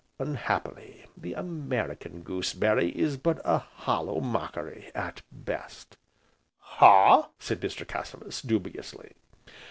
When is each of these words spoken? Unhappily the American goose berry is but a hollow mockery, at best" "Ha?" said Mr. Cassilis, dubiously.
Unhappily 0.17 1.05
the 1.15 1.33
American 1.33 2.23
goose 2.23 2.55
berry 2.55 2.89
is 2.97 3.17
but 3.17 3.39
a 3.45 3.59
hollow 3.59 4.19
mockery, 4.19 4.89
at 4.95 5.21
best" 5.31 5.95
"Ha?" 6.57 7.29
said 7.37 7.61
Mr. 7.61 7.87
Cassilis, 7.87 8.41
dubiously. 8.41 9.11